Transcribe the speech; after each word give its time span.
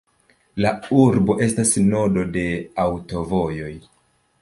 La 0.65 0.71
urbo 1.01 1.35
estas 1.49 1.75
nodo 1.91 2.25
de 2.39 2.49
aŭtovojoj. 2.89 3.73